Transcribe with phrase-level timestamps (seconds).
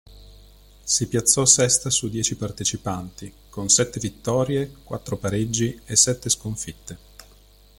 [0.83, 6.97] Si piazzò sesta su dieci partecipanti con sette vittorie, quattro pareggi e sette sconfitte.